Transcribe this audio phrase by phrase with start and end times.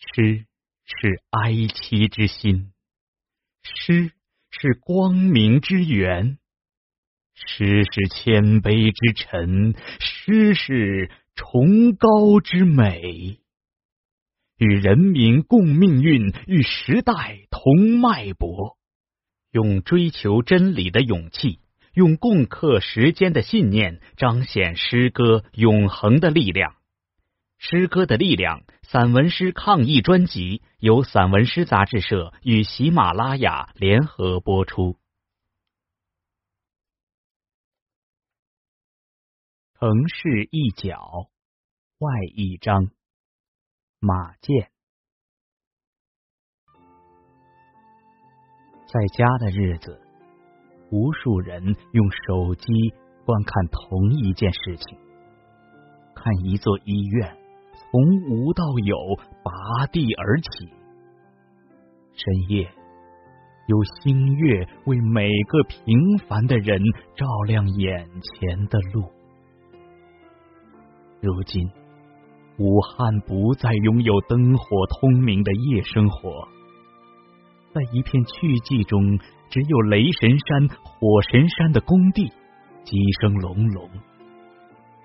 [0.00, 0.46] 诗
[0.86, 2.72] 是哀戚之心，
[3.62, 4.12] 诗
[4.50, 6.38] 是光明之源，
[7.34, 13.38] 诗是谦卑之臣，诗是崇高之美。
[14.56, 18.78] 与人民共命运，与时代同脉搏，
[19.52, 21.60] 用追求真理的勇气，
[21.92, 26.79] 用共克时艰的信念，彰显诗歌永恒的力量。
[27.62, 34.96] 诗歌的力量，散文诗抗疫专辑由散文诗杂志社与喜马拉雅联合播出。
[39.78, 41.28] 城市一角，
[41.98, 42.88] 外一张。
[43.98, 44.70] 马健，
[48.86, 50.00] 在家的日子，
[50.90, 52.64] 无数人用手机
[53.26, 54.98] 观看同一件事情，
[56.14, 57.36] 看一座医院
[57.80, 58.96] 从无到有
[59.42, 60.68] 拔地而起。
[62.12, 62.70] 深夜，
[63.66, 66.80] 有星月为每个平凡的人
[67.16, 69.04] 照亮眼前的路。
[71.20, 71.70] 如今。
[72.58, 76.46] 武汉不再拥有灯火通明的夜生活，
[77.72, 79.18] 在一片去寂中，
[79.48, 82.28] 只有雷神山、火神山的工地，
[82.84, 83.88] 机声隆隆。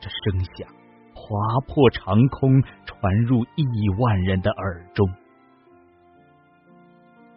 [0.00, 0.68] 这声响
[1.26, 3.64] 划破长空，传入亿
[3.98, 5.08] 万人的耳中。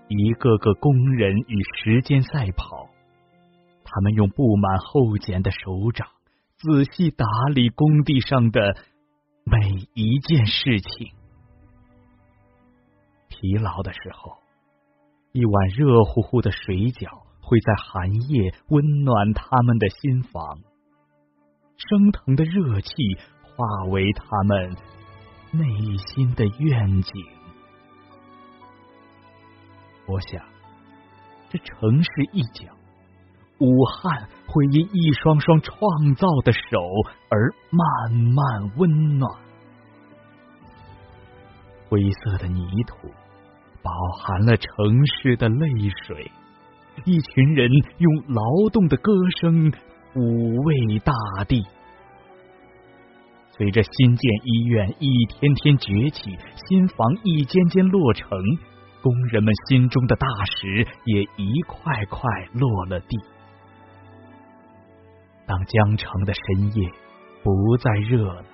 [0.10, 2.90] 一个个工人与时间赛跑，
[3.86, 6.08] 他们用布满厚茧的手掌，
[6.58, 8.76] 仔细打理工地上的。
[9.50, 9.58] 每
[9.94, 11.14] 一件事情，
[13.30, 14.34] 疲劳的时候，
[15.32, 17.08] 一碗热乎乎的水饺
[17.40, 20.60] 会在寒夜温暖他们的心房，
[21.78, 22.92] 升腾的热气
[23.58, 24.78] 化为他们
[25.52, 25.66] 内
[25.98, 27.26] 心的愿景。
[30.06, 30.42] 我想，
[31.50, 32.72] 这城市一角，
[33.58, 34.30] 武汉。
[34.50, 35.76] 会因一双双创
[36.16, 36.80] 造的手
[37.30, 39.30] 而慢慢温暖。
[41.90, 42.96] 灰色的泥土
[43.84, 45.68] 饱含了城市的泪
[46.06, 46.32] 水，
[47.04, 49.70] 一群人用劳动的歌声
[50.14, 51.12] 抚慰大
[51.44, 51.68] 地。
[53.58, 56.38] 随着新建医院一天天崛起，
[56.68, 58.30] 新房一间间落成，
[59.02, 62.22] 工人们心中的大石也一块块
[62.54, 63.18] 落了地。
[65.48, 66.88] 当江城的深夜
[67.42, 68.46] 不再热了，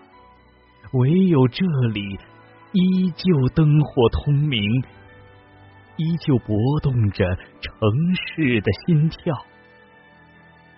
[0.93, 2.01] 唯有这里
[2.71, 4.63] 依旧灯火通明，
[5.97, 9.35] 依旧搏动着城市的心跳，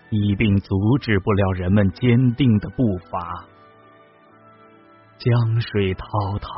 [0.09, 3.45] 一并阻止不了人们坚定的步伐。
[5.17, 6.49] 江水滔滔，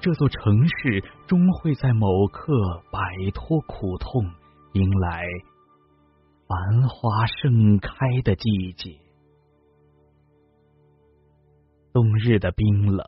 [0.00, 2.52] 这座城市终会在某刻
[2.92, 3.00] 摆
[3.34, 4.24] 脱苦痛，
[4.72, 5.24] 迎来。
[6.46, 7.92] 繁花盛开
[8.24, 8.98] 的季节，
[11.92, 13.06] 冬日的冰冷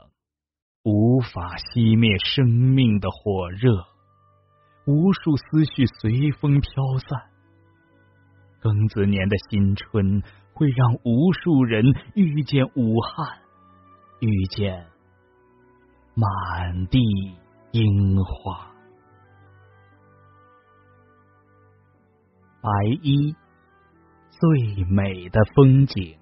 [0.84, 3.84] 无法熄灭生命的火热，
[4.86, 7.30] 无数思绪随风飘散。
[8.60, 10.22] 庚子年的新春
[10.52, 13.41] 会让无数人遇见武汉，
[14.22, 14.86] 遇见
[16.14, 17.00] 满地
[17.72, 18.70] 樱花。
[22.60, 22.70] 白
[23.02, 23.34] 衣，
[24.30, 26.16] 最美的风景。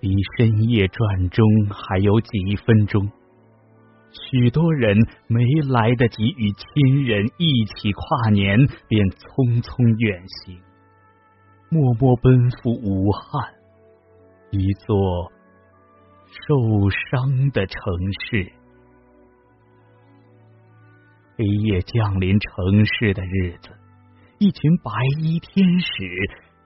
[0.00, 3.08] 离深夜转钟还有几分钟，
[4.10, 4.96] 许多人
[5.28, 10.60] 没来得及与亲人一起跨年，便匆匆远行，
[11.68, 13.54] 默默奔赴武汉，
[14.50, 15.32] 一座
[16.26, 17.78] 受伤的城
[18.28, 18.52] 市。
[21.36, 23.70] 黑夜降临城市的日子，
[24.38, 24.90] 一群白
[25.20, 25.86] 衣天使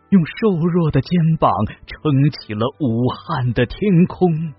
[0.09, 1.51] 用瘦弱的肩膀
[1.87, 4.55] 撑起了武汉的天空。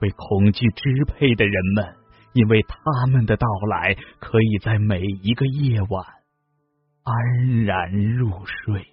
[0.00, 1.94] 被恐惧支配的人们，
[2.32, 6.04] 因为他们的到来，可以在每一个夜晚
[7.02, 8.86] 安然入睡。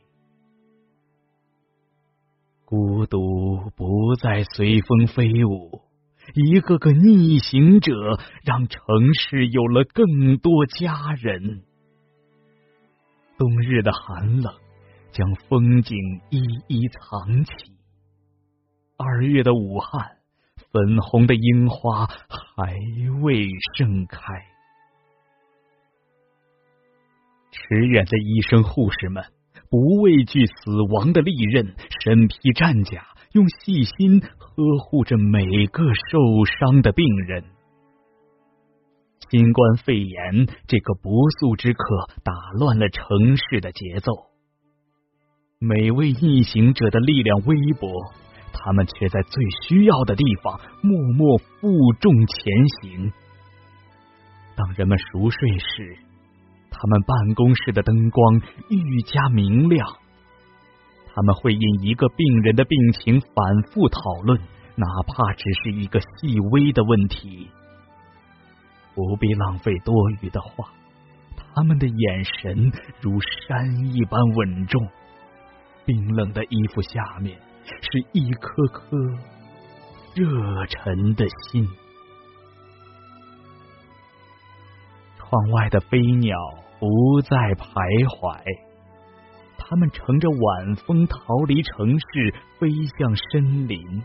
[2.65, 5.81] 孤独不再随风飞舞。
[6.33, 7.93] 一个个逆行者，
[8.43, 8.81] 让城
[9.13, 11.63] 市有了更多家人。
[13.37, 14.53] 冬日的寒冷
[15.11, 15.95] 将风景
[16.31, 17.51] 一一藏起。
[18.97, 20.17] 二月的武汉，
[20.71, 22.73] 粉红的樱花还
[23.21, 23.47] 未
[23.77, 24.19] 盛开。
[27.51, 29.23] 驰援的医生护士们
[29.75, 30.53] 不畏惧死
[30.93, 33.07] 亡的利刃，身披战甲。
[33.33, 37.43] 用细心呵护着每个受伤的病人。
[39.29, 41.83] 新冠肺炎这个不速之客
[42.23, 44.13] 打乱了城市的节奏，
[45.59, 47.91] 每位逆行者的力量微薄，
[48.53, 51.67] 他们却在最需要的地方默默负
[51.99, 53.11] 重前行。
[54.55, 55.97] 当人们熟睡时，
[56.77, 59.87] 他们办公室的灯光愈加明亮。
[61.13, 64.37] 他们会因一个病人的病情反复讨论，
[64.75, 67.49] 哪怕只是一个细微的问题。
[68.93, 70.69] 不必浪费多余的话，
[71.53, 74.85] 他们的眼神如山一般稳重，
[75.85, 78.97] 冰冷的衣服下面是一颗颗
[80.15, 81.67] 热忱的心。
[85.17, 86.37] 窗外的飞鸟
[86.79, 87.73] 不再徘
[88.05, 88.41] 徊，
[89.57, 91.17] 他们乘着晚风逃
[91.47, 94.03] 离城市，飞向森林。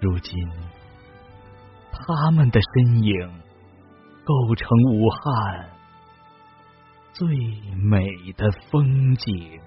[0.00, 0.32] 如今。
[1.90, 3.42] 他们的身影
[4.24, 5.68] 构成武汉
[7.12, 7.26] 最
[7.82, 8.06] 美
[8.36, 9.60] 的风景。